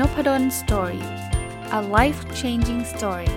[0.00, 1.04] Nopadol's Story
[1.78, 3.30] a life changing story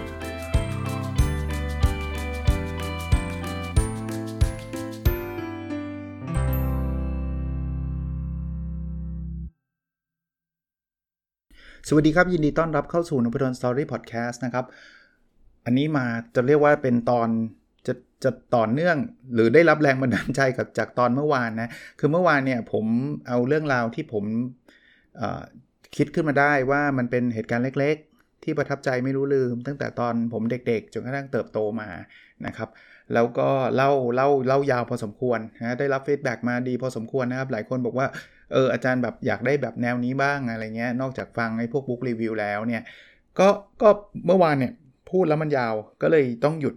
[11.88, 14.66] สวัสดีครับ ยินดีต้อนรับเข้าสู่ Nopadol's Story พอดแคสต์นะครับ
[15.66, 16.06] อันนี้มา
[16.36, 17.30] จะเรียกว่าเป็นตอน
[17.88, 18.98] จะจะต่อเนื่อง
[19.34, 21.70] หรือได้รับแรงบันดาลใจกับจากตอนเมื่อวานนะ
[22.00, 22.86] คือเมื่อวานเนี่ยผม
[23.28, 24.24] เอาเรื่องราวที่ผม
[25.96, 31.90] คิดขึ้นมาได้ว่ามันเป็นเหตุการณ์เล็กๆ ที่ประทับใจไม่รู้ลืม ตั้งแต่ตอนผมเด็กๆ จนกระทั่งเติบโตมา
[32.46, 32.70] นะครับ
[33.14, 38.08] แล้วก็เล่าเล่าเล่ายาวพอสมควรนะได้รับฟีดแบ็มาดีพอสมควรนะครับ หลายคนบอกว่า
[38.54, 42.84] เอออาจารย์แบบอยากได้แบบแนวนี้บ้างอะไรเงี้ยนอกจากฟังไอ้พวกบุ๊กรีวิวแล้วเนี่ย
[43.40, 43.48] ก็
[43.82, 43.90] ก็
[44.26, 44.74] เมื่อวานเนี่ย
[45.12, 46.76] พูดแล้วมันยาวก็เลยต้องหยุด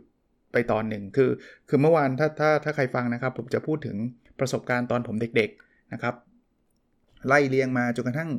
[0.52, 1.30] ไปตอนหนึ่งคือ
[1.68, 3.96] คือเมื่อวานถ้าถ้าถ้าใครฟังนะครับ ผมจะพูดถึง
[4.40, 6.14] ประสบการณ์ตอนผมเด็ก ๆนะครับ
[7.26, 8.30] ไล่เรียงมาจนกระทั่ง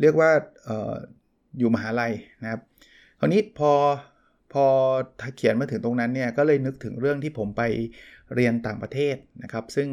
[0.00, 0.30] เรียกว่า
[0.68, 0.70] อ
[1.58, 2.60] อยู่มหาลัยนะครับ
[3.18, 3.72] คราวนี้พอ
[4.52, 4.64] พอ
[5.36, 7.62] เขียนมาถึงตรงนั้นเนี่ยก็เลยนึกถึงเรื่องที่ผมไป
[8.34, 9.88] เรียนต่างประเทศนะครับ ซึ่ง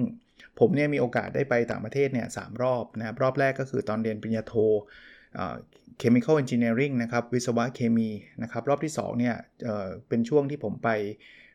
[0.60, 4.54] ผมเนี่ยมีโอกาสได้ไปต่างประเทศเนี่ยสรอบนะครับ รอบแรกก็คือตอนเรียนปริญญาโท
[6.02, 8.10] chemical engineering นะครับวิศวะเคมี
[8.44, 10.90] นะครับรอบที่2เนี่ยเเป็นช่วงที่ผมไป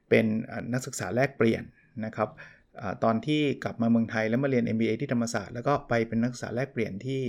[0.09, 0.25] เป็น
[0.73, 1.63] นักศึกษาแลกเปลี่ยน
[2.05, 2.29] นะครับ
[2.81, 7.23] อตอนที่กลับมาเมืองไทยแล้วมาเรียน MBA ที่ธรรมศาสตร์แล้วก็ไปเป็นนักศึกษาแลกเปลี่ยนที่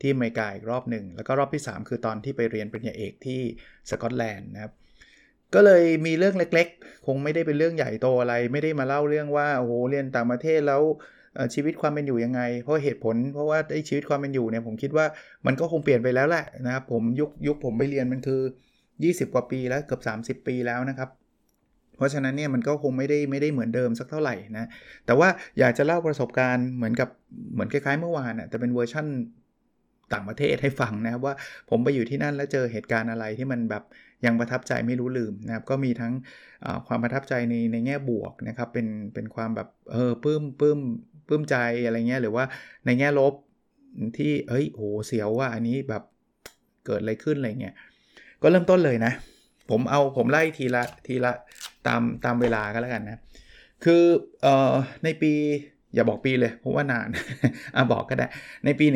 [0.00, 3.40] ที่อเมริกาอีกรอบหนึ่ง แล้วก็รอบที่ 3 คือตอนที่ไปเรียนปริญญาเอกที่
[3.90, 4.72] สกอตแลนด์นะครับ
[5.54, 10.82] ก็เลยมีเรื่องเล็กๆ คงไม่ได้เป็นเรื่องใหญ่โตอะไร ไม่ได้มาเล่าเรื่องว่าโอ้โหเรียนต่างประเทศแล้ว
[11.54, 15.06] ชีวิตความเป็นอยู่ยังไง เพราะเหตุผล เพราะว่าไอ้ชีวิตความเป็นอยู่เนี่ยผมคิดว่า
[15.46, 18.40] มันก็คงเปลี่ยนไปแล้วแหละนะครับผมยุคยุคผมไปเรียนมันคือ
[18.88, 21.10] 20 กว่าปีแล้วเกือบ30 ปีแล้วนะครับ
[21.96, 24.68] เพราะฉะนั้นเนี่ยมันก็คงไม่ได้ไม่ได้เหมือนเดิมสักเท่าไหร่นะ
[25.06, 27.08] แต่ว่าอยากจะเล่าประสบการณ์เหมือนกับ
[27.52, 29.06] เหมือนคล้ายๆเมื่อวานอะแต่เป็นเวอร์ชั่น
[30.12, 31.34] ต่างประเทศให้ฟังนะครับว่า
[31.70, 33.82] ผมไปอยู่ที่นั่นแล้วเจอเหตุการณ์อะไรที่มันแบบ
[34.26, 36.12] ยังประทับใจไม่รู้ลืมนะครับก็มีทั้ง
[36.86, 40.78] ความประทับใจในในแง่บวกนะครับเป็นเป็นความแบบเออปลื้มปลื้ม
[41.28, 42.44] ปื้มใจอะไรเงี้ยหรือว่า
[42.86, 43.34] ในแง่ลบ
[44.18, 46.02] ที่เฮ้ยโหเสียวว่าอันนี้แบบ
[46.86, 47.74] เกิดอะไรขึ้นอะไรเงี้ย
[48.42, 49.12] ก็เริ่มต้นเลยนะ
[49.70, 51.32] ผมเอาผมไล่ทีละทีละ
[51.86, 53.20] ตามตามเวลาก็แล้วกันนะ
[53.84, 54.02] คือ
[54.44, 54.72] ออ
[55.04, 55.32] ในปี
[55.96, 57.08] อย่าบอกปีเลยเพราะว่านาน
[57.76, 58.26] อะบอกก็ได้
[58.64, 58.86] ในปี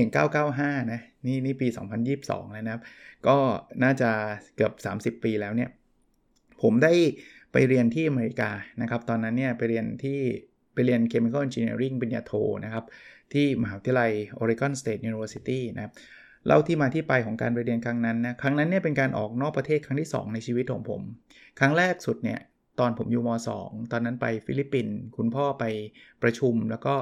[0.41, 1.69] 1995 นะนี่นี่ปี
[2.11, 2.83] 2022 แล้วนะครับ
[3.27, 3.37] ก็
[3.83, 4.11] น่าจะ
[4.57, 4.73] เกือบ
[5.17, 5.71] 30 ปีแล้วเนี่ย
[6.63, 6.93] ผมได้
[7.53, 8.51] ไปเรียนที่อเมริกา
[8.83, 10.19] นะครับ ตอนนั้นเนี่ยไปเรียนที่
[10.75, 12.33] ไปเรียน Chemical Engineering ปริญญาโท
[12.65, 12.85] นะครับ
[13.33, 14.11] ที่มหาวิทยาลัย
[14.43, 15.93] Oregon State University นะครับ
[16.47, 21.01] เล่าที่มาที่ไปของการไปเรียนครั้งนั้นนะ ครั้งนั้นเนี่ยเป็นการออกนอกประเทศครั้งที่ 2 ในชีวิตของผม
[21.59, 22.39] ครั้งแรกสุดเนี่ย
[22.81, 23.31] ตอนผมอยู่ม
[23.61, 25.65] .2 ตอนนั้นไปฟิลิปปินส์คุณพ่อไป
[26.23, 26.95] ประชุมแล้วก็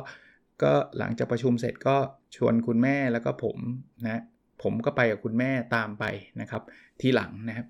[0.62, 1.96] ก็หลังจากประชุมเสร็จก็
[2.36, 3.56] ชวนคุณแม่แล้วก็ผม
[4.04, 4.22] นะ
[4.62, 6.04] ผมก็ไปกับคุณแม่ตามไป
[6.40, 6.62] นะครับ
[7.00, 7.66] ทีหลังนะครับ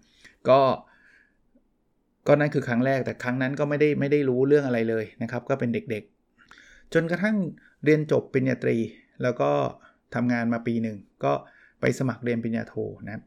[0.48, 0.60] ก็
[2.26, 7.36] ก็นั่นคือครั้งแรกแต่ครั้งนั้นก็ไม่ได้ไม่ได้รู้เรื่องอะไรเลยนะครับ ก็เป็นเด็กๆ จนกระทั่ง
[7.84, 8.76] เรียนจบปริญญาตรี
[9.22, 9.50] แล้วก็
[10.14, 11.32] ทำงานมาปีหนึ่งก็
[11.80, 12.75] ไปสมัครเรียนปริญญาโท
[13.06, 13.22] นะครับ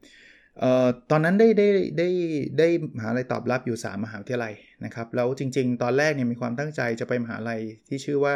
[1.10, 1.68] ตอนนั้นได้ได้
[1.98, 2.08] ได้
[2.60, 2.68] ได้
[2.98, 4.54] มหาลัยตอบรับอยู่ 3 มหาวิทยาลัย
[4.86, 8.34] นะครับแล้วจริง ๆ ตอนแรกเนี่ยมีความตั้งใจจะไปมหาลัยที่ชื่อว่า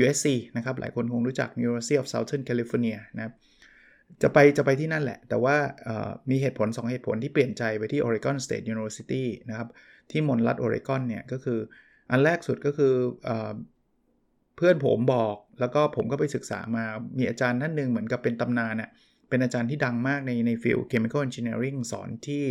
[0.00, 0.26] USC
[0.56, 3.34] นะครับหลายคนคงรู้จัก University of Southern California นะครับ
[4.22, 5.56] จะไปจะไปที่นั่นแหละ แต่ว่า
[6.30, 9.68] มีเหตุผล 2 เหตุผลที่เปลี่ยนใจไปที่ Oregon State University นะครับ
[10.10, 11.58] ที่มณรัฐโอเรกอนเนี่ยก็คือ
[12.10, 12.94] อันแรกสุดก็คือ
[13.24, 13.30] เอ
[14.56, 16.84] เพื่อนผมบอกแล้วก็ผมก็ไปศึกษามา
[17.18, 18.90] มีอาจารย์ท่านหนึ่งเหมือนกับเป็นตำนานน่ย
[19.34, 22.42] เป็นอาจารย์ที่ดังมากในในฟิล Chemical Engineering สอนที่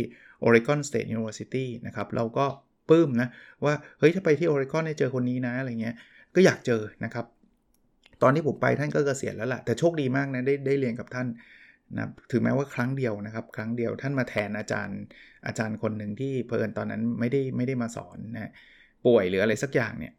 [0.46, 2.46] Oregon State University นะครับ เราก็
[2.88, 3.28] ปื้มนะ
[3.64, 5.96] ว่าเฮ้ยถ้าไปที่ Oregon ได้เจอคนนี้นะอะไรเงี้ย
[6.34, 7.26] ก็อยากเจอนะครับ
[8.22, 11.26] ตอนที่ผมไปท่านก็เกษียณแล้วล่ะ แต่โชคดีมากนะได้ได้เรียนกับท่าน
[11.96, 14.98] นะถึงแม้ว่าครั้งเดียวนะครับ ครั้งเดียวท่านมาแทนอาจารย์
[15.46, 18.50] อาจารย์คนหนึ่งที่เพลินตอนนั้นไม่ได้ไม่ได้มาสอนนะ
[19.06, 20.12] ป่วยหรืออะไรสักอย่างเนี่ย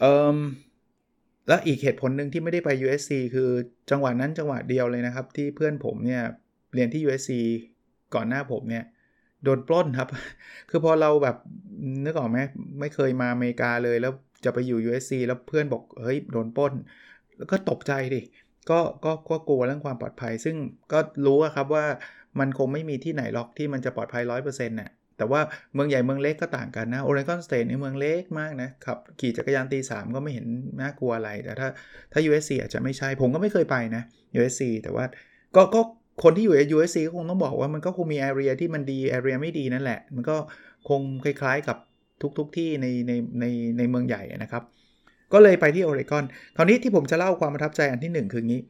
[0.00, 0.38] เอ่อ
[1.48, 3.50] และอีกเหตุผลหนึ่งที่ไม่ได้ไป USC คือ
[3.90, 6.22] จังหวะนั้นจังหวะเดียวเลยนะครับ ที่เพื่อนผมเนี่ย
[6.74, 7.30] เรียนที่ USC
[8.14, 8.84] ก่อนหน้าผมเนี่ย
[9.44, 10.08] โดนปล้นครับ
[10.70, 11.36] คือพอเราแบบ
[12.04, 12.38] นึกออกไหม
[12.80, 14.12] ไม่เคยมาอเมริกาเลยแล้ว
[14.44, 16.72] จะไปอยู่ USC แล้วเพื่อนบอกเฮ้ยโดนปล้น
[17.38, 18.20] แล้วก็ตกใจดิ
[18.70, 20.56] ก็ก็ก็กลัวเรื่องความปลอดภัย ซึ่ง
[20.92, 21.84] ก็รู้ครับว่า
[22.38, 25.40] มันคงไม่มีที่ไหนหรอกที่มันจะปลอดภัย 100%น่ะ แต่ว่า
[25.74, 30.46] เมืองใหญ่เมืองเล็กก็ต่างกันนะโอเรกอน State ในเมืองเล็กมากนะครับขี่จักรยานตีสามก็ไม่เห็น
[30.80, 31.68] น่ากลัวอะไร แต่ถ้า
[32.12, 34.02] ถ้า USC อาจจะไม่ใช่ ผมก็ไม่เคยไปนะ
[34.38, 35.04] USC แต่ว่า
[35.56, 35.80] ก็ก็
[36.22, 40.36] คนที่อยู่ใน USC ก็คงต้องบอกว่ามันก็คงมี area ที่มันดี area ไม่ดีนั่นแหละ มันก็
[40.88, 41.76] คงคล้ายๆกับ
[42.22, 43.44] ทุกๆทที่ในในใน
[43.78, 44.62] ในเมืองใหญ่นะครับ
[45.32, 46.24] ก็เลยไปที่โอเรกอน
[46.56, 48.60] คราวนี้ที่ผมจะเล่าความประทับใจอันที่ 1 คืองี้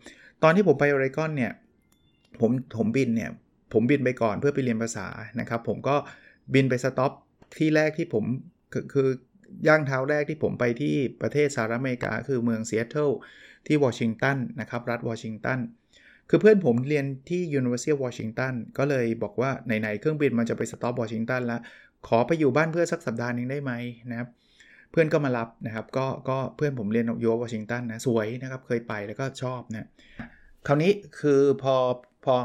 [0.43, 1.53] ตอนที่ผมไปโอเรกอนเนี่ย
[2.41, 3.31] ผมผมบินเนี่ย
[3.73, 5.07] ผมบินไปก่อนเพื่อไปเรียนภาษา
[5.41, 5.97] นะครับ ผมก็
[6.55, 7.13] บินไป stop
[7.59, 8.25] ที่แรกที่ผม
[8.73, 9.09] คือคือ
[9.69, 13.11] ย่างเท้าแรกที่ผมไปที่ประเทศสหรัฐอเมริกา คือเมืองซีแอตเทิล
[13.67, 15.59] ที่วอชิงตันนะครับ รัฐวอชิงตัน
[16.29, 21.61] คือเพื่อนผมเรียนที่ University of Washington ก็เลยบอกว่าไหนๆเครื่องบินมันจะไป stop วอชิงตันแล้ว
[22.07, 23.73] ขอไปอยู่บ้านเพื่อนสักสัปดาห์นึงได้ไหม
[24.11, 24.29] นะครับ
[24.91, 29.89] เพื่อนก็มารับนะครับก็ก็เพื่อนผมเรียนอยู่วอชิงตันนะสวยนะครับเคยไปแล้วก็ชอบนะ
[30.67, 31.75] คราวนี้คือพอ
[32.25, 32.37] พอ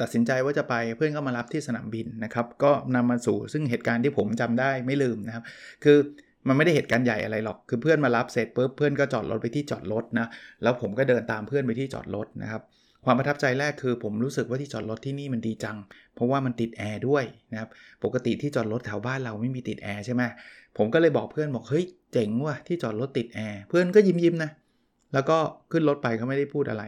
[0.00, 5.44] ตัดสินใจว่าจะไปเพื่อนก็มารับที่สนามบินนะครับ ก็นำมาสู่ซึ่งเหตุการณ์ที่ผมจำได้ไม่ลืมนะครับ
[5.84, 5.98] คือ
[6.48, 10.28] มันไม่ได้เหตุการณ์ใหญ่อะไรหรอก คือเพื่อนมารับเสร็จปุ๊บเพื่อนก็จอดรถไปที่จอดรถนะ
[10.62, 12.62] แล้วผมก็เดินตามเพื่อนไปที่จอดรถนะครับ
[13.04, 15.76] ความประทับใจแรกคือ ผมรู้สึกว่าที่จอดรถที่นี่มันดีจัง
[16.14, 17.70] เพราะว่ามันติดแอร์ด้วยนะครับ
[18.04, 20.22] ปกติที่จอดรถแถวบ้านเราไม่มีติดแอร์ใช่ไหม
[20.76, 24.50] ผมก็เลยบอกเพื่อนบอกเฮ้ยเจ๋งว่ะที่จอดรถติดแอร์ เพื่อนก็ยิ้มยิ้มนะ
[25.14, 25.38] แล้วก็
[25.72, 26.84] ขึ้นรถไปเขาไม่ได้พูดอะไร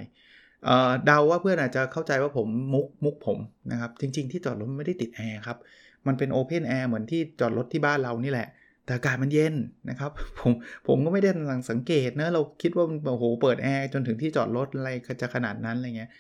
[1.04, 3.38] เดาว่าเพื่อนอาจจะเข้าใจว่าผมมุกมุกผม
[3.72, 5.58] นะครับ จริง ๆ ที่จอดรถไม่ได้ติดแอร์ครับ
[6.06, 8.48] มันเป็น open air เหมือนที่จอดรถที่บ้านเรานี่แหละ
[8.84, 9.54] แต่อากาศมันเย็น
[9.90, 10.52] นะครับ ผม
[10.86, 11.30] ผมก็ไม่ได้
[11.70, 14.90] สังเกตนะ เราคิดว่าโอ้โหเปิดแอร์จนถึงที่จอดรถอะไร
[15.22, 16.10] จะขนาดนั้นอะไรเงี้ย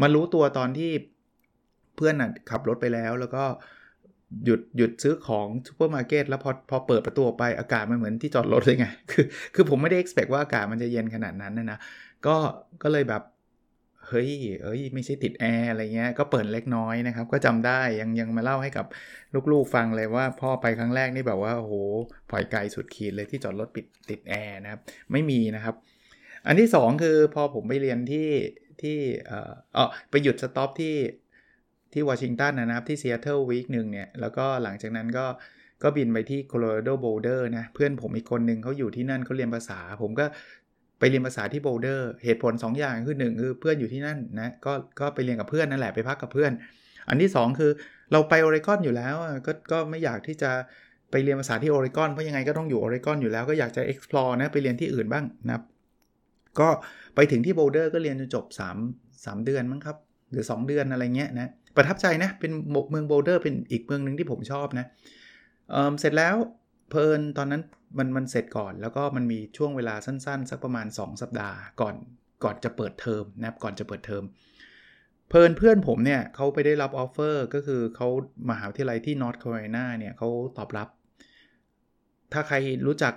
[0.00, 0.90] มารู้ตัวตอนที่
[1.96, 2.14] เพื่อน
[2.50, 3.44] ขับรถไปแล้วแล้วก็
[4.44, 9.24] หยุดหยุดซื้อของซูเปอร์มาร์เก็ตแล้วพอพอเปิดประตูไปอากาศมันเหมือนที่จอดรถเลยไง คือ
[9.54, 11.78] คือผมไม่ได้ expect ว่าอากาศมันจะเย็นขนาดนั้นนะนะ
[12.26, 12.36] ก็
[12.82, 13.22] ก็เลยแบบ
[14.14, 14.30] เฮ้ย
[14.62, 18.86] เอ้ย ไม่ใช่ติดแอร์อะไรเงี้ยก็เปิดเล็กน้อยนะครับ ก็จำได้ยังยังมาเล่าให้กับ
[19.52, 21.74] ลูกๆฟังเลยว่าพ่อไปครั้งแรกนี่แบบว่าโอ้โห
[22.30, 24.80] ปล่อยไกลสุดขีดเลยที่จอดรถปิดติดแอร์นะครับ
[25.12, 25.74] ไม่มีนะครับ
[26.46, 28.28] อันที่ 2 คือพอผมไปเรียนที่
[28.82, 30.96] ที่เอ่อไปหยุด stop ที่
[31.92, 35.26] ที่วอชิงตันนะครับที่ซีแอตเทิล week หนึ่งเนี่ยแล้วก็หลังจากนั้นก็
[35.82, 40.26] ก็บินไปที่โคโลราโดโบลเดอร์นะเพื่อนผมอีกคนหนึ่งเขาอยู่ที่นั่นเขาเรียนภาษา ผมก็
[41.10, 46.52] เรียนภาษาที่โบลเดอร์เหตุผล 2 อย่างคือ 1 คือเพื่อนอยู่ที่นั่นนะก็ก็ไปเรียนกับเพื่อนนั่นแหละไปพักกับเพื่อน
[47.08, 47.70] อันที่ 2 คือ
[48.12, 49.14] เราไปโอเรกอนอยู่แล้ว
[49.46, 50.50] ก็ก็ไม่อยากที่จะ
[51.10, 55.62] ไปเรียนภาษาที่โอเรกอนเพราะยังไงก็ต้องอยู่โอเรกอนอยู่แล้วก็อยากจะ explore นะไปเรียนที่อื่นบ้างนะ
[56.60, 56.68] ก็
[57.14, 59.96] ไปถึงที่โบลเดอร์ก็เรียนจนจบ 3 3 เดือนมั้งครับ
[60.32, 62.50] หรือ 2 เดือนอะไรเงี้ยนะประทับใจนะเป็น
[62.90, 64.86] เมืองโบลเดอร์เป็นอีกเมืองหนึ่งที่ผมชอบนะ
[65.70, 66.34] เสร็จแล้ว
[66.90, 67.62] เผอิญตอนนั้น
[67.98, 71.96] มันมันเสร็จก่อนแล้วก็มันมีช่วงเวลาสั้นๆ สักประมาณ 2 สัปดาห์ก่อน
[72.44, 74.24] ก่อนจะเปิดเทอมนะครับก่อนจะเปิดเทอม
[75.28, 78.08] เผอิญเพื่อนผมเนี่ยเขาไปได้รับ offer ก็คือเขา
[78.50, 80.88] มหาวิทยาลัยที่นอร์ทแคโรไลนาเนี่ยเขาตอบรับ
[82.32, 82.56] ถ้าใคร
[82.86, 83.14] รู้จัก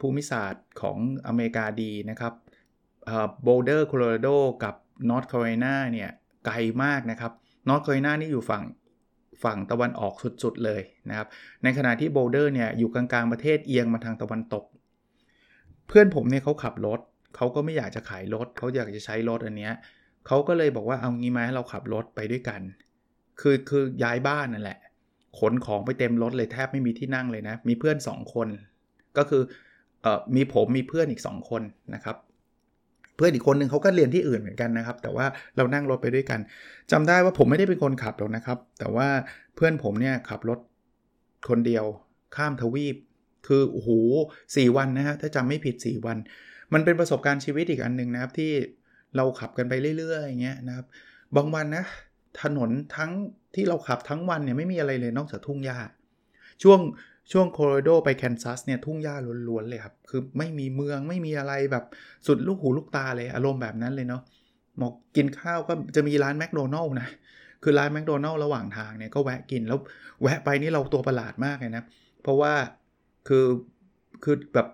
[0.00, 2.34] ภูมิศาสตร์ของอเมริกาดีนะครับ
[3.42, 4.28] โบลเดอร์โคโลราโด
[4.64, 4.74] กับ
[5.10, 6.10] นอร์ทแคโรไลนาเนี่ย
[6.46, 7.32] ไกลมากนะครับ
[7.68, 8.62] นอร์ทแคโรไลนานี่อยู่ฝั่ง
[9.44, 11.28] ฝั่งตะวันออกสุดๆเลยนะครับ
[11.62, 14.64] ในขณะที่โบลเดอร์เนี่ยอยู่กลางๆประเทศเอียงมาทางตะวันตก
[15.88, 17.00] เพื่อนผมเนี่ยเขาขับรถ
[17.36, 19.72] เขาก็ไม่อยากจะขายรถเขาอยากจะใช้รถอันเนี้ย
[20.26, 22.60] เขาก็เลยบอกว่าเอางี้ไหมเราขับรถไปด้วยกัน
[23.40, 24.78] คือคือย้ายบ้านนั่นแหละ
[25.38, 28.48] ขนของไปเต็มรถเลยแทบไม่มีที่นั่งเลยนะ มีเพื่อน 2 คน
[29.16, 29.42] ก็คือ
[30.02, 31.62] เอ่อมีผมมีเพื่อนอีก 2 คน
[31.94, 32.16] นะครับ
[33.16, 35.26] เพื่อนอีกคนหนึ่งเขาก็เรียนที่อื่นเหมือนกันนะครับ แต่ว่า
[35.56, 36.40] เรานั่งรถไปด้วยกัน
[36.92, 39.08] จำได้ว่าผมไม่ได้เป็นคนขับหรอกนะครับ แต่ว่า
[39.54, 40.58] เพื่อนผมเนี่ยขับรถ
[41.48, 41.84] คนเดียว
[42.36, 42.96] ข้ามทวีป
[43.46, 43.90] คือโอ้โห
[44.56, 46.16] สี่วันนะฮะถ้าจำไม่ผิด 4 วัน
[46.72, 48.52] มันเป็นประสบการณ์ชีวิตอีกอันหนึ่งนะครับที่
[49.16, 50.86] เราขับกันไปเรื่อยๆอย่างเงี้ยนะครับ
[51.36, 51.84] บางวันนะ
[52.42, 53.10] ถนนทั้ง
[53.54, 55.78] ที่เราขับทั้งวันเนี่ยไม่มีอะไรเลยนอกจากทุ่งหญ้า
[56.62, 56.80] ช่วง
[57.32, 59.16] ช่วงโคโลราโดไปแคนซัสเนี่ยทุ่งหญ้า
[59.48, 61.84] ล้วนๆเลยครับ คือไม่มีเมืองไม่มีอะไรแบบ
[62.26, 64.22] สุดลูกหูลูกตาเลยอารมณ์แบบนั้นเลยเนาะ
[64.78, 67.08] หมอกกินข้าวก็จะมีร้านแมคโดนัลล์นะ
[67.62, 69.78] คือร้านแมคโดนัลล์ระหว่างทางเนี่ยก็แวะกินแล้ว
[70.22, 71.82] แวะไปนี่เราตัวประหลาดมากเลยนะ
[72.22, 72.52] เพราะว่า
[73.28, 73.46] คือ
[74.24, 74.68] คือแบบ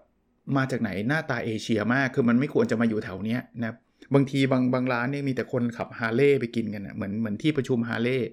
[0.56, 3.72] มาจากไหนหน้าตาเอเชียมากคือมันไม่ควรจะมาอยู่แถวเนี้ยนะ
[4.14, 8.28] บางทีบางบางร้านเนี่ยมีแต่คนขับฮาร์เลย์ไปกินกันนะเหมือนเหมือนที่ประชุมฮาร์เลย์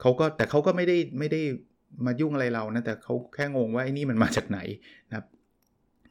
[0.00, 1.40] เขาก็แต่เขาก็ไม่ได้ไม่ได้
[2.06, 4.58] มายุ่งอะไรเรานะแต่เขาแค่งงว่าไอ้นี่มันมาจากไหน
[5.08, 5.26] นะครับ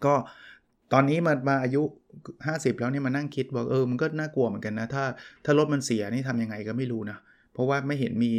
[0.06, 0.14] ก็
[0.94, 1.82] ตอนนี้มามาอายุ
[2.34, 5.04] 50 แล้วเนี่ยมานั่งคิดบอกเออมันก็น่ากลัวเหมือนกันนะถ้า
[5.46, 7.18] ถ้ารถมันเสียนี่ทำยังไงก็ไม่รู้นะ
[7.54, 8.32] เพราะว่าไม่เห็นมี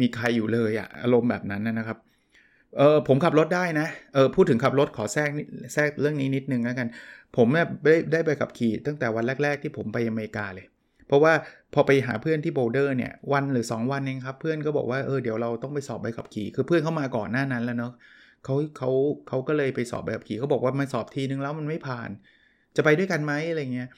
[0.00, 1.98] มีใครอยู่เลยอะอารมณ์แบบนั้นนะครับ
[2.78, 5.30] เออผมขับรถได้นะเออพูดถึงขับรถขอแทรก
[5.74, 6.88] แทรกเรื่องนี้นิดนึงแล้วกัน
[7.36, 10.66] ผมเนี่ยได้ได้ไปขับขี่ตั้งแต่วันแรก ๆ ที่ผมไปอเมริกาเลย
[11.06, 11.32] เพราะว่า
[11.74, 17.92] พอไปหาเพื่อนที่โบลเดอร์เนี่ยวันหรือ 2 วันเองครับ เพื่อนก็บอกว่าเออเดี๋ยวเราต้องไปสอบใบขับขี่ คือเพื่อนเข้ามาก่อนหน้านั้นแล้วเนาะ
[18.44, 18.90] เขาเขา
[19.28, 22.10] เขาก็เลยไปสอบใบขับขี่เขาบอกว่ามาสอบทีนึงแล้วมันไม่ผ่าน
[22.76, 23.88] จะไปด้วยกันไหมอะไรเงี้ย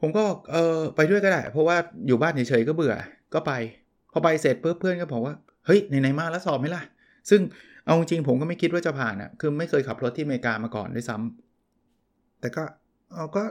[0.00, 2.94] ผมก็เออไปด้วยก็ได้ เพราะว่าอยู่บ้านเฉยๆก็เบื่อ
[3.34, 3.52] ก็ไป
[4.12, 5.34] พอไปเสร็จเพื่อนก็บอกว่า
[5.66, 6.82] เฮ้ยไหนๆมาแล้วสอบไหมล่ะ
[7.30, 7.40] ซึ่ง
[7.84, 12.62] เอาจริงผมก็ไม่คิดว่าจะผ่านอะ่ะคือไม่เคยขับรถที่อเมริกามาก่อนด้วยซ้ำแต่ก็
[13.14, 13.42] เอาก็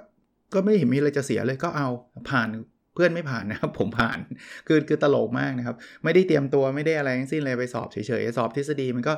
[0.54, 1.88] ก็ไม่เห็นมีอะไรจะเสียเลยก็เอา
[2.30, 2.50] ผ่าน
[2.94, 4.20] เพื่อนไม่ผ่านนะครับ ผมผ่าน
[4.68, 9.14] คือคือตลกมากนะครับ ไม่ได้เตรียมตัวไม่ได้อะไรทั้งสิ้นเลยไปสอบเฉยๆสอบทฤษฎีมันก็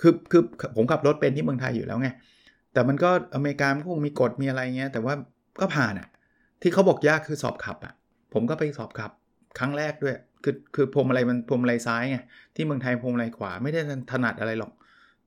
[0.00, 0.42] คือคือ
[0.76, 2.08] ผมขับรถเป็นที่เมืองไทยอยู่แล้วไง
[2.72, 5.14] แต่มันก็อเมริกามันคงมีกฎมีอะไรเงี้ยแต่ว่า
[5.60, 6.08] ก็ผ่านอะ่ะ
[6.62, 7.94] ที่เขาบอกยากคือสอบขับอะ่ะ
[8.32, 9.10] ผมก็ไปสอบขับ
[9.58, 12.18] ครั้งแรกด้วย คือคือพวงมาลัยมันพวงมาลัยซ้ายไง
[12.56, 13.80] ที่เมืองไทยพวงมาลัยขวาไม่ได้
[14.12, 14.72] ถนัดอะไรหรอก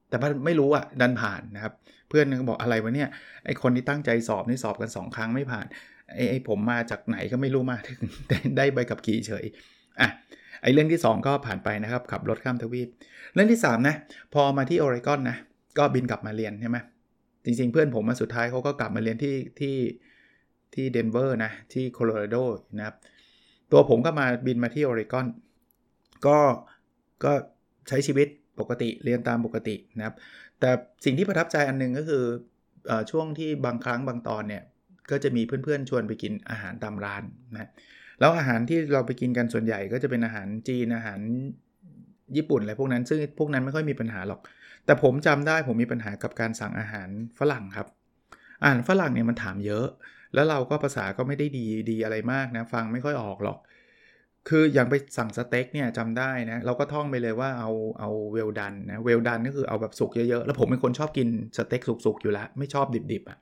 [0.09, 1.73] แต่ไม่รู้อะดันผ่านนะครับ
[2.13, 3.09] พื่อนก็บอกอะไรวะเนี่ย
[3.45, 5.65] ไอคนที่ตั้งใจสอบนี่สอบกัน 2 ครั้งไม่ผ่าน
[6.15, 7.99] ไอไอผมมาจากไหนก็ไม่รู้มาถึง
[8.57, 9.45] ได้ใบกับขี่เฉย
[9.99, 10.09] อะ
[10.61, 12.89] ไอเรื่องที่ 2 ก็ผ่านไปนะครับขับรถข้ามทวีป
[13.33, 13.95] เรื่องที่3นะ
[14.33, 15.37] พอมาที่ออริกอนนะ
[15.77, 16.77] ก็บินกลับมาเรียนใช่ไหม
[17.45, 19.75] จริงๆ เพื่อนผมมาสุดท้ายเขาก็กลับมาเรียนที่ที่
[20.73, 22.35] ที่เดนเวอร์นะที่โคโลราโด
[22.77, 22.95] นะครับ
[23.71, 25.27] ตัวผมก็มาบินมาที่ออริกอน
[26.25, 26.37] ก็
[27.23, 27.31] ก็
[27.87, 28.27] ใช้ชีวิต
[28.59, 30.15] ปกติเรียนตามปกตินะครับ
[30.63, 30.73] แต่
[31.05, 32.23] สิ่งที่ประทับใจอันนึงก็คือ
[32.89, 34.63] อช่วงที่บางครั้งบางตอนเนี่ย
[35.11, 37.69] ก็จะมีเพื่อนๆชวนไปกินอาหารตามร้านนะ
[38.19, 41.19] แล้วอาหารที่เราไปกินกันส่วนใหญ่ก็จะเป็นอาหารจีนอาหาร
[42.35, 44.41] ญี่ปุ่นอะไรพวกนั้น ซึ่งพวกนั้นไม่ค่อยมีปัญหาหรอก
[44.85, 47.87] แต่ผมจำได้ผมมีปัญหากับการสั่งอาหารฝรั่งครับ
[48.61, 49.87] อาหารฝรั่งเนี่ยมันถามเยอะ
[50.33, 53.57] แล้วเราก็ภาษาก็ไม่ได้ดีดีอะไรมากนะ ฟังไม่ค่อยออกหรอก
[54.49, 63.37] คืออย่างไปสั่งสเต็กเนี่ยจำได้นะ เราก็ท่องไปเลยว่าเอาเอาเวลดันนะเวลดันก็คือเอาแบบสุกเยอะๆ แล้วผมเป็นคนชอบกินสเต็กสุกๆ อยู่แล้ว ไม่ชอบดิบๆอะ่ะ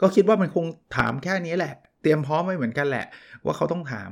[0.00, 3.06] ก็คิดว่ามันคงถามแค่นี้แหละ เตรียมพร้อมไว้เหมือนกันแหละ
[3.44, 4.10] ว่าเขาต้องถาม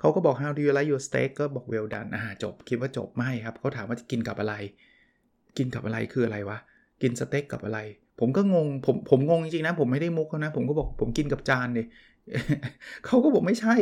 [0.00, 4.54] เขาก็บอก how do you like your steak ก็บอก well done อ่าจบ คิดว่าจบไม่ครับ เขาถามว่าจะกินกับอะไร
[5.56, 6.58] กินกับอะไรคืออะไรวะ
[7.02, 7.78] กินสเต็กกับอะไร
[8.20, 11.86] ผมก็งง ผมผมงงจริงๆนะ ผมไม่ได้มุกเขานะ ผมก็บอกผมกินกับจานเลย
[13.06, 13.74] เขาก็บอกไม่ใช่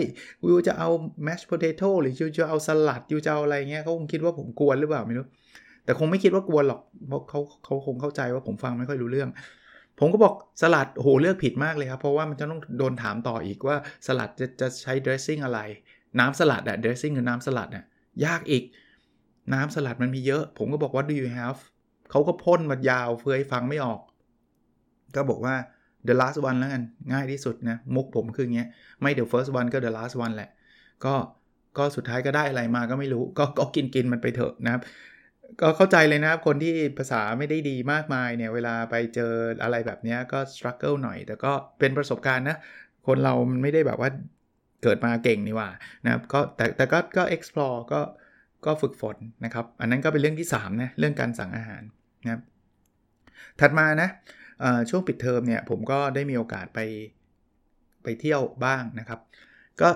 [0.45, 0.89] วิวจะเอา
[1.25, 5.27] แมชโพเตโต้หรือยูจะเอาสลัดยูจะเอาอะไรเงี้ยเขาคงคิดว่าผมกวนหรือเปล่าไม่รู้
[5.85, 9.31] แต่คงไม่คิดว่ากวนหรอกเพราะเขาเขาคงเข้าใจว่าผมฟังไม่ค่อยรู้เรื่อง
[9.99, 13.77] ผมก็บอกสลัดโหเลือกผิดมากเลยครับ เพราะว่ามันจะต้องโดนถามต่ออีกว่า
[14.07, 15.61] สลัดจะจะใช้ดรสซิ่งอะไร
[16.21, 17.85] น้ำสลัดอะดรสซิ่งหรือน้ำสลัดอะ
[18.27, 18.65] ยากอีก
[19.55, 21.61] น้ำสลัดมันมีเยอะ ผมก็บอกว่า do you have
[22.11, 24.01] เขาก็พ่นมายาวเฟือยฟังไม่ออก
[25.15, 25.55] ก็บอกว่า
[26.09, 28.69] the last one แล้วกัน ง่ายที่สุดนะ มุกผมคืออย่างเงี้ย
[29.03, 30.51] ไม่ the first one ก็ the last one แหละ
[31.05, 31.15] ก็
[31.79, 34.83] ก็สุดท้ายก็ได้อะไรมาก็ไม่รู้ ก็ก็กินกินมันไปเถอะนะครับ
[35.61, 42.57] ก็เข้าใจเลยนะครับ คนที่ภาษาไม่ได้ดีมากมายเนี่ย เวลาไปเจออะไรแบบนี้ก็ struggle หน่อย แต่ก็เป็นประสบการณ์นะ
[43.07, 44.11] คนเรามันไม่ได้แบบว่า
[44.83, 45.69] เกิดมาเก่งนี่ว่า
[46.05, 48.01] นะครับก็แต่แต่ก็ก็ explore ก็
[48.67, 51.83] ก็ฝึกฝนนะครับ อันนั้นก็เป็นเรื่องที่3นะเรื่องการสั่งอาหาร
[52.25, 52.43] นะครับ
[53.61, 54.09] ถัดมานะ
[54.91, 56.81] ช่วงปิดเทอมเนี่ยผมก็ได้มีโอกาสไป
[58.03, 59.21] ไปเที่ยวบ้างนะครับ
[59.81, 59.89] ก็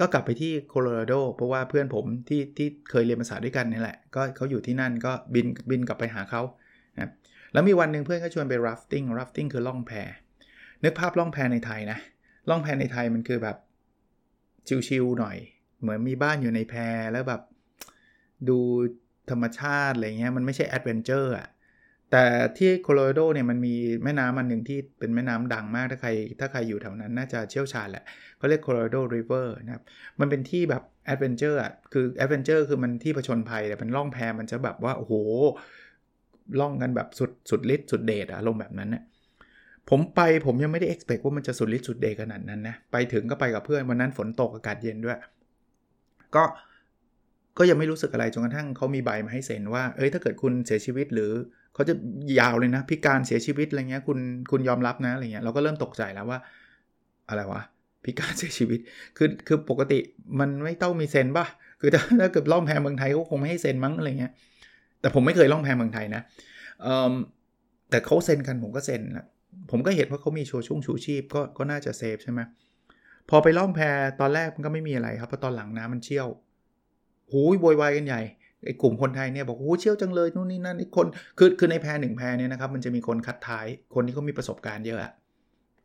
[0.00, 6.42] ก็กลับไปที่โคโลราโดเพราะว่าเพื่อนผมที่ที่เคยเรียนภาษาด้วยกันนี่แหละ ก็เขาอยู่ที่นั่นก็บินบินกลับไปหาเขา
[6.96, 7.10] นะ
[7.52, 9.92] แล้วมีวันหนึ่งเพื่อนก็ชวนไป rafting rafting คือล่องแพ
[10.84, 11.98] นึกภาพล่องแพในไทยนะ
[12.48, 13.56] ล่องแพในไทยมันคือแบบ
[14.88, 15.36] ชิลๆหน่อย
[15.80, 16.74] เหมือนมีบ้านอยู่ในแพ
[17.12, 17.42] แล้วแบบ
[18.48, 18.58] ดู
[19.30, 21.48] ธรรมชาติอะไรเงี้ยมันไม่ใช่ adventure อะ
[22.10, 22.24] แต่
[22.58, 28.04] ที่โคโลราโดเนี่ยมันมีแม่น้ำมันหนึ่งที่เป็นแม่น้ำดังมาก ถ้าใครถ้าใครอยู่แถวนั้นน่าจะเชี่ยวชาญแหละ
[28.38, 29.82] เขาเรียก Colorado River นะครับ
[30.20, 35.12] มันเป็นที่แบบ adventure อะคือ adventure คือมันที่ผจญภัยแต่เป็นล่องแพมันจะแบบว่า โอ้โห
[36.60, 39.04] ล่องกันแบบสุดสุดฤทธิ์สุดเดชอะลงแบบนั้นเนี่ย
[39.90, 45.18] ผมไปผมยังไม่ได้ expect ว่ามันจะสุดฤทธิ์สุดเดชขนาดนั้นนะ ไปถึงก็ไปกับเพื่อนวันนั้นฝนตกอากาศเย็นด้วย
[46.34, 46.44] ก็
[47.58, 51.32] ก็ยังไม่รู้สึกอะไรจนกระทั่งเขามีใบมาให้เซ็นว่าเอ้ยถ้าเกิดคุณเสียชีวิตหรือ
[51.74, 51.94] เขาจะ
[52.38, 54.18] ยาวเลยนะ พิการเสียชีวิตอะไรเงี้ยคุณ
[54.50, 56.38] คุณยอมรับนะอะไรเงี้ยเราก็เริ่มตกใจแล้วว่า
[57.28, 57.62] อะไรวะ
[58.04, 58.80] พิการเสียชีวิต
[59.16, 59.98] คือคือปกติ
[60.40, 61.46] มันไม่ต้องมีเซ็นป่ะ
[61.80, 64.32] คือถ้าถ้าเกิดล่องแพเมืองไทยก็คงไม่ให้เซ็นมั้งอะไรเงี้ย
[65.00, 66.22] แต่ผมไม่เคยล่องแพเมืองไทยนะ
[67.90, 69.26] แต่เขาเซ็นกันผมก็เซ็นนะ
[69.70, 72.40] ผมก็เห็นว่าเขามีโชว์ช่วงชูชีพก็ก็น่าจะเซฟใช่ไหม
[73.28, 73.80] พอไปล่องแพ
[74.20, 76.28] ตอนแรกมันก็ไม่มีอะไรครับเพราะตอนหลังน้ำมันเชี่ยว
[77.30, 78.20] หูยโวยวายกันใหญ่
[78.66, 81.06] ไอ้กลุ่มคนไทยเนี่ยบอกโอ้เชี่ยวจังเลยนู่นนี่นั่นไอ้คน
[81.38, 85.12] คือคือในแพรหนึ่งแพรเนี่ยนะครับมันจะมีคนคัดท้ายคนที่เขามีประสบการณ์เยอะ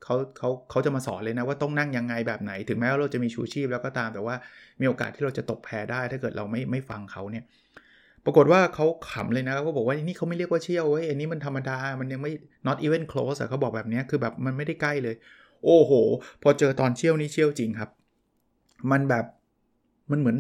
[0.03, 4.36] เขาเขาเขาจะมาสอนเลยนะว่าต้องนั่งยังไงแบบไหน ถึงแม้ว่าเราจะมีชูชีพแล้วก็ตามแต่ว่า
[4.79, 7.45] มีโอกาสที่เราจะตกแพได้ ถ้าเกิดเราไม่ไม่ฟังเขาเนี่ย
[8.25, 12.31] ปรากฏว่าเขาขำเลยนะเขาบอกว่านี่เขาไม่เรียกว่าเชี่ยวเว้ยอันนี้มันธรรมดา มันยังไม่
[12.67, 15.15] not even close เขาบอกแบบนี้คือแบบมันไม่ได้ใกล้เลย
[15.65, 15.91] โอ้โห
[16.43, 17.89] พอเจอตอนเชี่ยวนี่เชี่ยวจริงครับ
[18.91, 19.25] มันแบบ
[20.12, 20.38] มันเหมือน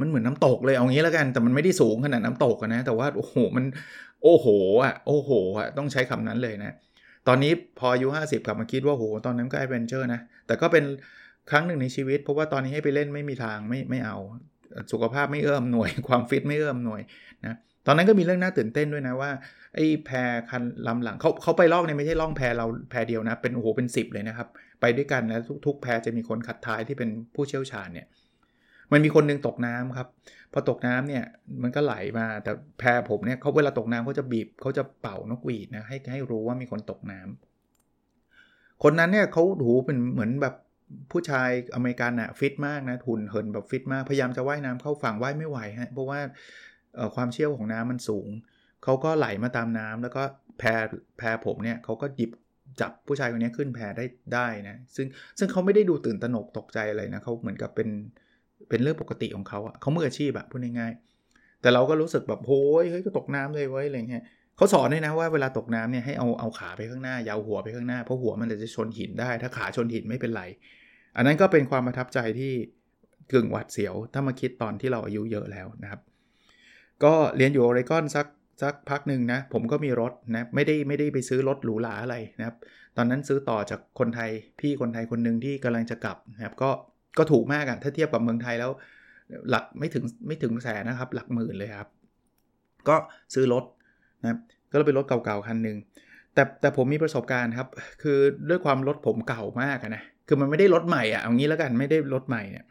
[0.00, 3.64] มันเหมือนน้ำตกเลยเอางี้แล้วกันแต่มันไม่ได้สูงขนาดน้ำตกนะ แต่ว่าโอ้โหมัน
[4.22, 4.46] โอ้โห
[4.84, 6.74] อะโอ้โหอะต้องใช้คำนั้นเลยนะ
[7.28, 10.84] ตอนนี้พออายุ50 กลับมาคิดว่าโหตอนนั้นก็ adventure นะ แต่ก็เป็น
[11.50, 14.16] ครั้งหนึ่งในชีวิต เพราะว่าตอนนี้ให้ไปเล่นไม่มีทางไม่ไม่เอา
[14.92, 17.02] สุขภาพไม่เอื้อมหน่วย ความฟิตไม่เอื้อมหน่วย
[17.44, 19.30] นะตอนนั้นก็มีเรื่องน่าตื่นเต้นด้วยนะว่า
[19.74, 20.10] ไอ้แพ
[20.50, 24.48] คันลำหลังเขาเขาไปลอกเนี่ยไม่ใช่ล่องแพเราแพเดียวนะเป็นโอ้โหเป็น 10 เลยนะครับ
[24.80, 28.06] ไปด้วยกันแล้วทุกแพจะมีคนขัดท้ายที่เป็นผู้เชี่ยวชาญเนี่ย
[28.92, 30.08] มันมีคนนึงตกน้ำครับ
[30.52, 31.24] พอตกน้ำเนี่ย
[31.62, 40.54] มันก็ไหลมาแต่แพผมเนี่ยเขาเวลาตกน้ำเขาจะบีบเขาจะเป่านกหวีดนะให้ให้รู้ว่ามีคนตกน้ำคนนั้นเนี่ยเขาหูเป็นเหมือนแบบ
[41.12, 46.20] ผู้ชายอเมริกันอะฟิตมากนะทุนเหินแบบฟิตมากพยายามจะว่ายน้ำเข้าฝั่งว่ายไม่ไหวฮะเพราะว่า
[47.14, 48.28] ความเชี่ยวของน้ำมันสูง
[48.84, 50.22] เขาก็ไหลมาตามน้ำแล้วก็
[50.58, 50.62] แพ
[51.18, 52.30] แพผมเนี่ยเขาก็หยิบ
[52.80, 55.06] จับผู้ชายคนนี้ขึ้นแพได้ได้นะซึ่ง
[55.38, 57.88] ซึ่งเขาไม่ได้ดูตื่นตระหนกตกใจอะไรนะเขาเหมือนกับเป็น
[58.68, 64.22] เป็นเรื่องปกติของเขาอะเขามืออาชีพอะพูดง่ายๆแต่เราก็รู้สึกแบบโอ้ยเฮ้ยก็ตกน้ำเลยเว้ยอะไรเงี้ย
[64.56, 70.42] เขาสอนด้วยนะว่าเวลาตกน้ำเนี่ยให้เอาเอาขาไปข้างหน้ายาวหัวไปข้างหน้าเพราะหัวมันจะชนหินได้ ถ้าขาชนหินไม่เป็นไร
[71.16, 72.52] อันนั้นก็เป็นความประทับใจที่
[73.32, 76.00] กึ่งหวัดเสียว ถ้ามาคิดตอนที่เราอายุเยอะแล้วนะครับ
[77.04, 78.26] ก็เรียนอยู่ออริกอนสัก
[78.62, 82.56] สักพักหนึ่งนะ ผมก็มีรถนะไม่ได้ไม่ได้ไปซื้อรถหรูหราอะไรนะครับ
[82.96, 84.30] ตอนนั้นซื้อต่อจากคนไทย
[84.60, 86.70] พี่คนไทยคนหนึ่งที่กำลังจะกลับนะครับก็
[87.18, 88.70] ก็ถูกมากอะถ้าเทียบกับเมืองไทยแล้ว
[89.50, 91.88] หลักไม่ถึงไม่ถึงแสนนะครับ หลักหมื่นเลยครับ
[92.88, 92.96] ก็
[93.34, 93.64] ซื้อรถ
[94.22, 94.38] นะ
[94.70, 95.76] ก็เลยเป็นรถเก่าๆคันหนึ่ง
[96.34, 97.68] แต่แต่ผมมีประสบการณ์ครับ
[98.02, 98.18] คือ
[98.48, 102.64] ด้วยความรถผมเก่ามากนะคือมันไม่ได้รถใหม่อะเอางี้แล้วกันไม่ได้รถใหม่เนี่ย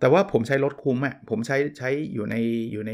[0.00, 2.36] แต่ว่าผมใช้รถคุ้มอะผมใช้ใช้อยู่ใน
[2.72, 2.92] อยู่ใน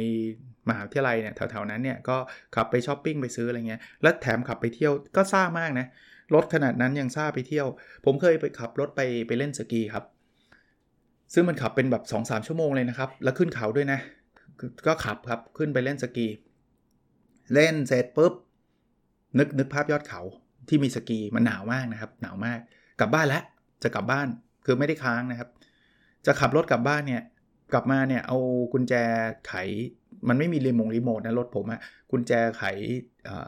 [0.68, 2.16] มหาวิทยาลัยเนี่ยแถวๆนั้นเนี่ยก็
[2.54, 5.86] ขับไปช้อปปิ้งไปซื้ออะไรเงี้ยแล้วแถมขับไปเที่ยวก็ซ่ามากนะ
[6.34, 7.66] รถขนาดนั้นยังซ่าไปเที่ยว
[8.04, 10.04] ผมเคยไปขับรถไปไปเล่นสกีครับ
[11.32, 13.98] ซึ่งมันขับเป็นแบบ2-3ชั่วโมงเลยนะครับ แล้วขึ้นเขาด้วยนะ
[14.86, 16.26] ก็ขับครับขึ้นไปเล่นสกี
[17.54, 18.32] เล่นเสร็จปุ๊บ
[19.38, 20.20] นึกนึกภาพยอดเขา
[20.68, 22.58] ที่มีสกีมันหนาวมากนะครับ หนาวมาก
[23.00, 23.42] กลับบ้านแล้ว
[23.82, 24.28] จะกลับบ้าน
[24.64, 25.48] คือไม่ได้ค้างนะครับ
[26.26, 27.22] จะขับรถกลับบ้านเนี่ย
[27.72, 28.38] กลับมาเนี่ยเอา
[28.72, 28.94] กุญแจ
[29.48, 29.54] ไข
[30.28, 32.64] มันไม่มีรีโมงรีโมทนะรถผมอะกุญแจไข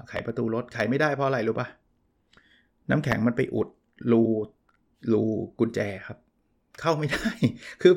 [0.09, 1.69] ไขประตูรถไขไม่ได้เพราะอะไรรู้ปะ
[2.91, 3.69] น้ำแข็งมันไปอุด
[4.13, 4.23] รู
[5.13, 5.23] รู
[5.59, 6.19] กุญแจครับ
[6.81, 7.31] เข้าไม่ได้
[7.83, 7.95] คือ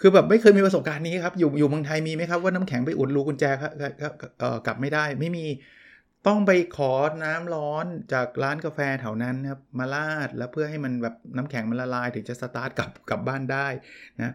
[0.00, 3.68] คือแบบไม่เคยมีประสบการณ์นี้ครับอยู่อยู่เมืองไทยมีไหมครับว่าน้ำแข็งไปอุดรูกุญแจครั
[4.10, 4.12] บ
[4.66, 5.46] กลับไม่ได้ ไม่มี
[6.26, 6.92] ต้องไปขอ
[7.24, 13.66] น้ำร้อนจากร้านกาแฟแถวนั้นครับมาลาดแล้วเพื่อให้มันแบบน้ำแข็งมันละลายถึงจะสตาร์ทกลับกลับบ้านได้
[14.22, 14.34] นะ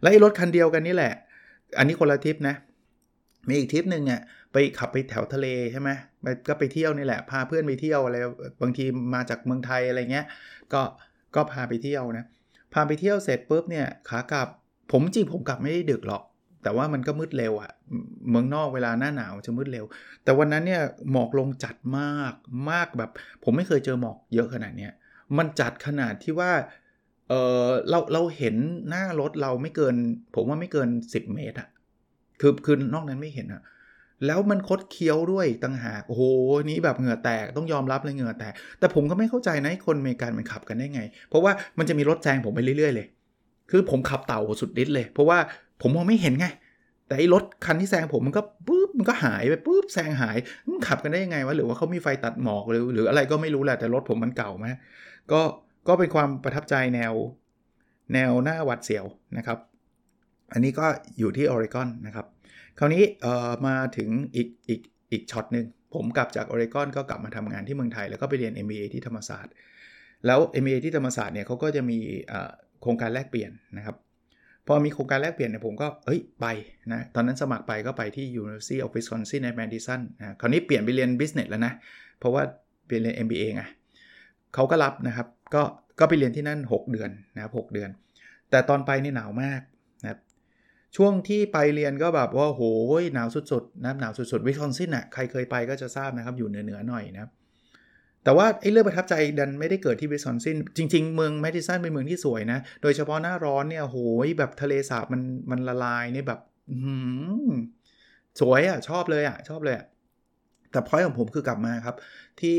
[0.00, 1.12] แล้วไอ้รถคันเดียวกันนี่แหละ
[1.78, 2.54] อันนี้คนละทิปนะ
[3.48, 4.20] มีอีกทริปหนึ่งอะ
[4.52, 5.90] ไปขับไปแถวทะเลใช่ไหม
[6.22, 8.16] ไก็ไปเที่ยวนี่แหละพาเพื่อนไปเที่ยวอะไร
[8.62, 10.26] บางทีมาจากเมืองไทยอะไรเงี้ย
[10.72, 10.82] ก็
[11.34, 12.24] ก็พาไปเที่ยวนะ
[12.72, 14.48] พาไปเที่ยวเสร็จปุ๊บเนี่ยขากลับ
[14.92, 16.22] ผมจริงผมกลับไม่ได้ดึกหรอก
[16.62, 17.70] แต่ว่ามันก็มืดเร็วอะ่ะ
[18.30, 19.84] เมืองนอกเวลาหน้าหนาวจะมืดเร็ว
[20.24, 22.32] แต่วันนั้นเนี่ยหมอกลงจัดมาก
[22.70, 23.10] มากแบบ
[23.44, 24.92] ผมไม่เคยเจอหมอกเยอะขนาดเนี้ย
[25.38, 26.52] มันจัดขนาดที่ว่า
[27.28, 27.32] เอ
[27.64, 28.56] อเราเราเห็น
[28.88, 29.94] หน้ารถเราไม่เกิน
[30.34, 31.68] ผมว่าไม่เกิน 10 เมตรอะ
[32.40, 33.62] คือคือนอกนั้นไม่เห็นอะ
[34.26, 36.22] แล้วมันคดเคี้ยวด้วยต่างหากโอ้โห
[36.70, 43.06] นี้แบบเหงื่อแตกต้องยอมรับเลยเหงื่อแตก แต่ผมก็ไม่เข้าใจนะคนอเมริกันมันขับกันได้ไง เพราะว่ามันจะมีรถแซงผมไปเรื่อยๆเลย
[43.70, 45.38] คือผมขับเต่าสุดฤทธิ์เลย เพราะว่า
[45.82, 46.46] ผมมองไม่เห็นไง
[47.06, 50.36] แต่ไอ้รถคันที่แซงผมมันก็ปุ๊บมันก็หายไปปุ๊บแซงหาย
[50.68, 54.76] มันขับกันได้ยังไงวะหรือว่าเขามีไฟตัดหมอกหรือหรืออะไรก็ไม่รู้แหละแต่รถผมมันเก่ามาก
[55.32, 55.40] ก็
[55.88, 57.12] ก็เป็นความประทับใจแนว
[58.14, 59.06] แนวหน้าวัดเสียว
[59.36, 59.58] นะครับ
[60.52, 60.86] อันนี้ก็
[61.18, 62.26] อยู่ที่ออริกอนนะครับ
[62.78, 63.02] คราวนี้
[63.66, 64.80] มาถึงอีกอีก
[65.12, 69.52] อีกช็อตหนึ่งผมกลับจากออริกอนก็กลับมาทำงานที่เมืองไทย แล้วก็ไปเรียน MBA ที่ธรรมศาสตร์
[70.26, 71.98] แล้ว MBA ที่ธรรมศาสตร์เนี่ยเขาก็จะมี
[72.82, 73.96] โครงการแลกเปลี่ยนนะครับ
[74.66, 76.46] พอมีโครงการแลกเปลี่ยนเนี่ยผมก็เอ้ยไป
[76.92, 81.72] นะตอนนั้นสมัครไปก็ไปที่ University of Wisconsin ใน Madison นะคราวนี้เปลี่ยนไปเรียน Business แล้วนะ
[82.18, 82.42] เพราะว่า
[82.86, 83.62] เปลี่ยนเรียน MBA ไง
[84.54, 85.62] เขาก็รับนะครับก็
[86.00, 87.90] ก็ไปเรียนที่นั่น 6 เดือนนะครับ6เดือน
[88.50, 89.60] แต่ตอนไปนี่หนาวมาก
[90.96, 92.62] ช่วงที่ไปเรียนก็แบบว่าโห
[93.00, 97.30] ยหนาวสุดๆนะหนาวสุดๆวิสคอนซินอะใครเคยไปก็จะทราบนะครับอยู่เหนือๆหน่อยนะ
[98.24, 106.40] แต่ว่าไอ้เรื่องประทับใจดันไม่ได้เกิดที่วิสคอนซินจริง ๆ เมืองแมดิสันเป็นเมืองที่สวยนะ โดยเฉพาะหน้าร้อนเนี่ยโหยแบบทะเลสาบมันมันละลายเนี่ยแบบ
[108.40, 109.86] สวยอะชอบเลยอะชอบเลยอะ
[110.72, 111.96] แต่พอยของผมคือกลับมาครับ
[112.40, 112.58] ที่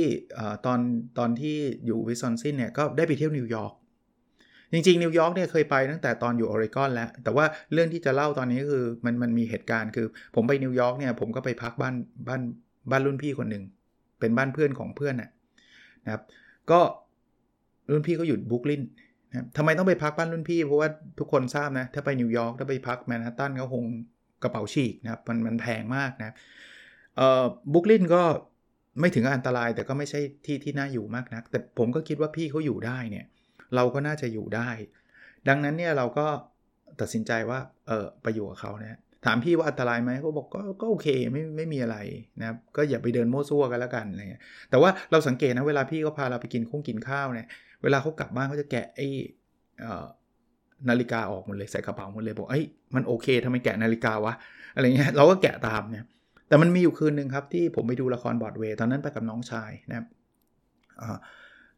[0.66, 0.80] ตอน
[1.18, 3.74] ตอนที่อยู่วิสคอนซินเนี่ยก็ได้ไปเที่ยวนิวยอร์ก
[4.74, 11.96] จริงๆนิวยอร์กเนี่ยเคยไปตั้งแต่ตอนอยู่โอเรกอนแล้ว แต่ว่าเรื่องที่จะเล่าตอนนี้คือมันมันมีเหตุการณ์คือ ผมไปนิวยอร์กเนี่ยผมก็ไปพักบ้าน
[12.28, 12.42] บ้าน
[12.92, 13.64] บ้านรุ่นพี่คนหนึ่ง
[14.20, 15.30] เป็นบ้านเพื่อนของเพื่อนน่ะ
[16.06, 16.24] นะครับ
[16.72, 16.80] ก็
[17.92, 18.82] รุ่นพี่เขาอยู่บรูคลิน
[19.30, 23.84] นะทำไมต้องไปพักบ้านรุ่นพี่ เพราะว่าทุกคนทราบนะ ถ้าไปนิวยอร์กถ้าไปพักแมนฮัตตันเขาคง
[24.44, 26.36] กระเป๋าฉีกนะครับมันมันแพงมากนะ
[27.18, 28.22] เอ่อบุกลินก็
[29.00, 33.26] ไม่ถึงอันตรายแต่ก็ไม่ใช่ที่ที่น่าอยู่มากนัก แต่ผมก็คิดว่าพี่เขาอยู่ได้เนี่ย
[33.76, 34.70] เราก็น่าจะอยู่ได้
[35.48, 36.26] ดังนั้นเนี่ยเราก็
[37.02, 41.98] ตัดสินใจว่าเออไปอยู่กับเขานะถามพี่ว่าอันตรายไหมเขาบอกก็ก็โอเคไม่ไม่มีอะไร
[42.40, 47.48] นะครับก็อย่าไปเดินโม้ซั่วกันแล้วกันอะไรเงี้ยแต่ว่าเราสังเกตนะเวลาพี่เขาพาเราไปกินคงกินข้าวเนี่ย
[47.84, 49.08] เวลาเขากลับบ้านเขาจะแกะไอ้
[50.90, 54.34] นาฬิกาออกหมดเลยใส่กระเป๋าหมดเลยบอกเอ้ยมันโอเคทำไมแกะนาฬิกาวะ
[54.76, 56.06] อะไรเงี้ยเราก็แกะตามเนี่ย
[56.48, 60.06] แต่มันมีอยู่คืนหนึ่งครับที่ผมไปดูละครบรอดเวย์ตอนนั้นไปกับน้องชายนะครับ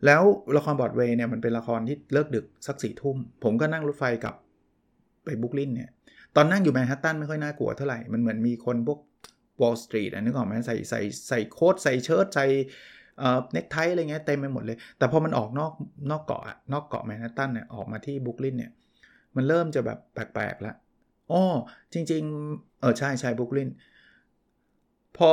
[0.05, 0.23] แล้ว
[0.57, 4.35] ละครบรอดเวย์เนี่ยมันเป็นละครที่เลิกดึกสักสี่ทุ่ม ผมก็นั่งรถไฟกลับ
[5.25, 5.89] ไปบรูคลินเนี่ย
[6.35, 8.99] ตอนนั่งอยู่แมนฮัตตันไม่ค่อยน่ากลัวเท่าไหร่ มันเหมือนมีคนพวก
[9.61, 12.45] วอลสตรีทนึกออกไหมใส่ใส่ใส่โค้ทใส่เชิ้ตใส่
[13.19, 15.73] เอ่อเน็กไทอะไรเงี้ยเต็มไปหมดเลย แต่พอมันออกนอก
[16.11, 16.41] นอกเกาะ
[16.73, 18.71] นอกเกาะแมนฮัตตันเนี่ยออกมาที่บุกลินเนี่ย
[19.35, 20.75] มันเริ่มจะแบบแปลกๆแล้ว
[21.31, 21.41] อ๋อ
[21.93, 23.69] จริง ๆ เออใช่ใช่บุกลิน
[25.17, 25.31] พอ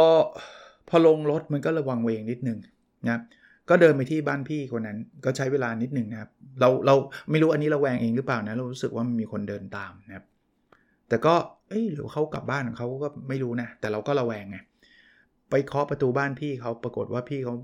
[0.88, 2.58] พอลงรถมันก็ระวังเวงนิดนึง
[3.08, 3.20] นะ
[3.70, 6.30] ก็เดินไปที่บ้านพี่คนนั้นก็ใช้เวลานิดหนึ่งนะครับ
[6.60, 6.94] เราเรา
[7.30, 10.24] ไม่รู้อันนี้เราแวงเองหรือเปล่านะ เรารู้สึกว่ามีคนเดินตามนะครับ
[11.08, 11.34] แต่ก็
[11.68, 14.58] เอ้ยหรือเขากลับบ้านของเขาก็ไม่รู้นะ แต่เราก็ระแวงไง
[15.50, 17.54] ไปเคาะประตูบ้านพี่เขาปรากฏว่าพี่เขา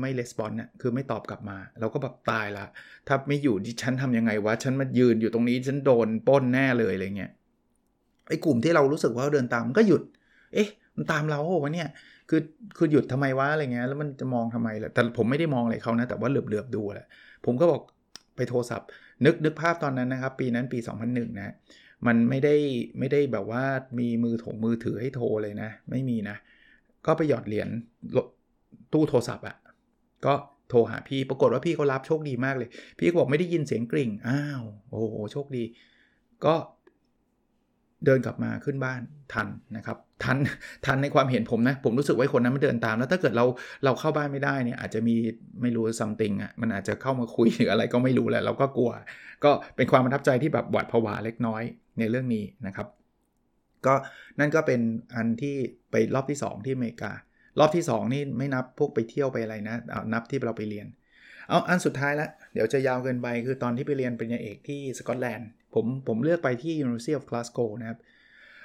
[0.00, 2.64] ไม่レスปอนนะคือไม่ตอบกลับมา เราก็แบบตายละ
[3.06, 7.32] ถ้าไม่อยู่ที่ฉันทำยังไงวะ ฉันมายืนอยู่ตรงนี้ ฉันโดนป้นแน่เลยอะไรเงี้ย
[8.28, 10.02] ไอ้กลุ่มที่เรารู้สึกว่าเดินตามก็หยุด
[10.54, 11.88] เอ๊ะ มันตามเราวะเนี่ย
[12.34, 12.44] คือ
[12.76, 17.06] คือหยุดทำไมวะอะไรเงี้ยแล้วมันจะมองทำไมล่ะแต่ผมไม่ได้มองอะไรเขานะ แต่ว่าเหลือบๆดูแหละ
[17.44, 17.82] ผมก็บอก
[18.36, 18.88] ไปโทรศัพท์
[19.24, 21.54] นึกนึกภาพตอนนั้นนะครับ ปีนั้นปี 2001 นะ
[22.06, 22.54] มันไม่ได้
[22.98, 23.64] ไม่ได้แบบว่า
[23.98, 26.36] มีมือถงมือถือให้โทรเลยนะ ไม่มีนะ
[27.06, 27.68] ก็ไปหยอดเหรียญ
[28.92, 29.56] ตู้โทรศัพท์อะ่ะ
[30.26, 30.34] ก็
[30.68, 32.68] โทรหาพี่ปรากฏว่าพี่เขารับโชคดีมากเลย
[32.98, 35.64] พี่ก็บอกไม่ได้ยินเสียงกริ่งอ้าวโอ้โหโชคดี
[36.44, 36.54] ก็
[38.06, 39.00] เดินกลับมาขึ้นบ้าน
[39.32, 40.36] ทันนะครับทัน
[40.86, 43.44] ทันในความเห็นผมนะ ผมรู้สึกว่าคนนั้นมันเดินตาม แล้วถ้าเกิดเรา
[43.84, 45.14] เราเข้าบ้านไม่ได้เนี่ยอาจจะมี
[45.62, 48.90] ไม่รู้ซัมติงอะมันอาจจะเข้ามาคุยหรืออะไรก็ไม่รู้แหละเราก็กลัว
[49.44, 51.62] ก็เป็นความประทับใจที่แบบหวาดผวาเล็กน้อย
[51.98, 52.86] ในเรื่องนี้นะครับ
[53.86, 53.94] ก็
[54.38, 54.80] นั่นก็เป็น
[55.14, 55.56] อันที่
[55.90, 57.12] ไปรอบที่ 2 ที่อเมริกา
[57.58, 60.86] รอบที่ 2 นี่ไม่นับพวกไปเที่ยวไปอะไรนะเอานับที่เราไปเรียน
[61.48, 67.98] เอาอันสุดท้ายละเดี๋ยวจะยาวเกินไปคือตอนที่ไปเรียนปริญญาเอกที่สกอตแลนด์ ผมผมเลือกไปที่ University of Glasgow นะครับ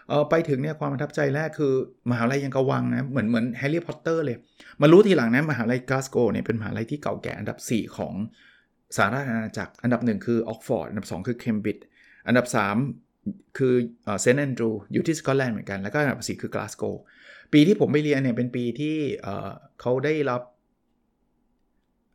[0.10, 1.74] เออไปถึงเนี่ยความประทับใจแรกคือ
[2.12, 4.38] มหาลัยยังกะวังนะ เหมือนเหมือนแฮร์รี่พอตเตอร์เลย
[4.82, 8.14] มารู้ทีหลังนะ มหาลัยกลาสโกว์เนี่ยเป็นมหาลัยที่เก่าแก่อันดับ 4 ของ
[8.96, 11.86] สหราชอาณาจักร อันดับ 1 คือออกซ์ฟอร์ด อันดับ 2 คือเคมบริดจ์
[12.28, 12.46] อันดับ
[13.02, 13.74] 3 คือ
[14.22, 16.84] เซนต์แอนดรูส์อยู่ที่สกอตแลนด์เหมือนกัน แล้วก็อันดับ 4 คือกลาสโกว์
[17.54, 18.96] ปีที่ผมไปเรียนเนี่ยเป็นปีที่
[19.82, 20.42] เขาได้รับ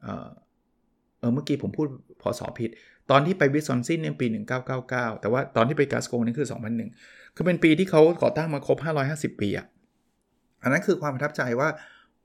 [0.02, 1.86] เออเมื่อกี้ผมพูด
[2.22, 2.70] พอสอผิด
[3.10, 4.26] ตอนที่ไปวิสคอนซินเนี่ยปี
[4.74, 6.48] 1999 แต่ว่าตอนที่ไปกลาสโกว์นี่คือ
[6.90, 8.78] 2001 คือเป็นปีที่เขาก่อตั้งมาครบ
[9.10, 9.66] 550 ปีอะ
[10.62, 11.68] อันนั้นคือความประทับใจว่า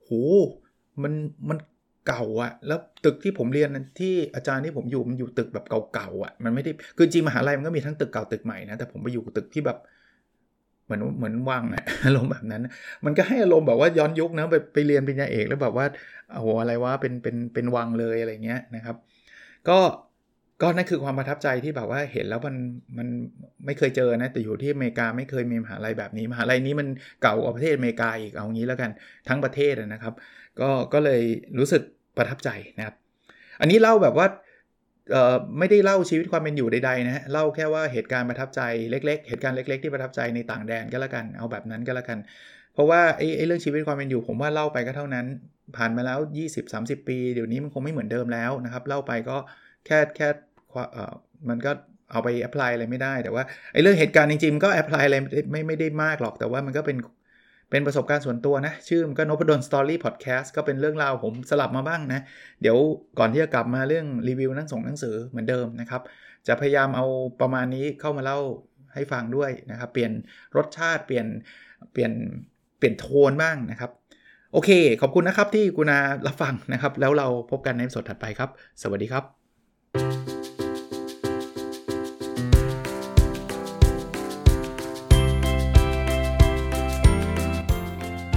[0.02, 0.10] โห
[1.02, 1.12] มัน
[1.48, 1.58] มัน
[2.06, 9.78] เก่าอะแล้วตึกที่ผมเรียนที่อาจารย์ที่ผมอยู่มันอยู่ตึกแบบเก่าๆอะมันไม่ได้คือจริงมหาลัยมันก็มีทั้งตึกเก่าตึกใหม่นะแต่ผมไปอยู่ตึกที่แบบ
[10.84, 12.66] เหมือนเหมือนว่างอะอารมณ์แบบนั้น
[13.04, 15.86] มันก็ให้อารมณ์แบบว่าย้อนยุคนะไปไปเรียนปริญญาเอกแล้วแบบว่า
[16.32, 18.96] โอ้โหอะไรว่าเป็นเป็นเป็นวังเลยอะไรเงี้ยนะครับ
[19.68, 19.78] ก็
[20.62, 22.56] ก็นั่นคือความประทับใจที่แบบว่าเห็นแล้วมัน
[22.98, 23.08] มัน
[23.66, 26.88] ไม่เคยเจอนะ แต่อยู่ที่อเมริกาไม่เคยมีมหาลัยแบบนี้ มหาลัยนี้มัน
[27.22, 28.90] เก่ากว่าประเทศอเมริกาอีกเอางี้แล้วกัน
[29.28, 30.14] ทั้งประเทศนะครับ
[30.60, 31.22] ก็ก็เลย
[31.58, 31.82] รู้สึก
[32.16, 32.94] ประทับใจนะครับ
[33.60, 34.26] อันนี้เล่าแบบว่า
[35.58, 42.18] ไม่ได้เล่าชีวิตความเป็นอยู่ใดๆนะฮะเล่าแค่ว่าเหตุการณ์ประทับใจเล็ก ๆ เหตุการณ์เล็ก ๆ ที่ประทับใจในต่างแดนก็แล้วกันเอาแบบนั้นก็แล้วกัน
[42.74, 45.26] เพราะว่าไอ้เรื่องชีวิตความเป็นอยู่ ผมว่าเล่าไปก็เท่านั้น
[45.76, 46.18] ผ่านมาแล้ว
[46.64, 49.36] 20-30 ปี เดี๋ยวนี้มันคงไม่เหมือนเดิมแล้วนะครับ เล่าไปก็
[49.86, 50.28] แค่แค่
[51.48, 51.72] มันก็
[52.12, 55.16] เอาไปแอพพลายอะไรไม่ได้ แต่ว่าไอ้เรื่องเหตุการณ์จริงๆก็แอพพลายอะไร
[55.52, 56.96] ไม่ไม่ได้มากหรอก แต่ว่ามันก็เป็น
[57.70, 62.20] เป็นประสบการณ์ส่วนตัวนะ ชื่อมันก็นพดล Story Podcast ก็เป็นเรื่องราวผมสลับมาบ้างนะ
[62.62, 62.76] เดี๋ยว
[63.18, 66.02] ก่อนที่จะกลับมาเรื่องรีวิวหนังสรุปหนังสือเหมือนเดิมนะครับ
[66.48, 67.06] จะพยายามเอา
[67.40, 68.38] ประมาณนี้เข้ามาเล่า
[68.94, 70.12] ให้ฟังด้วยนะครับ เปลี่ยน
[70.56, 71.26] รสชาติเปลี่ยน
[71.92, 72.12] เปลี่ยน
[72.78, 73.90] เปลี่ยนโทนบ้างนะครับ
[74.52, 78.50] โอเค ขอบคุณนะครับที่กรุณารับฟังนะครับ แล้วเราพบกันใน episode ถัดไปครับ
[78.82, 80.37] สวัสดีครับ